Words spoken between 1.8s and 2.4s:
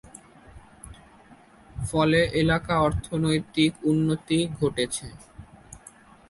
ফলে